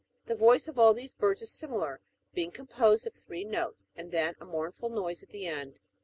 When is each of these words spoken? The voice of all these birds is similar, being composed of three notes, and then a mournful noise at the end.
The 0.25 0.33
voice 0.33 0.67
of 0.67 0.79
all 0.79 0.95
these 0.95 1.13
birds 1.13 1.43
is 1.43 1.51
similar, 1.51 2.01
being 2.33 2.49
composed 2.49 3.05
of 3.05 3.13
three 3.13 3.43
notes, 3.43 3.91
and 3.95 4.11
then 4.11 4.33
a 4.41 4.45
mournful 4.45 4.89
noise 4.89 5.21
at 5.21 5.29
the 5.29 5.45
end. 5.45 5.77